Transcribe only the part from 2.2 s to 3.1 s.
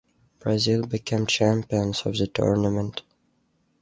tournament.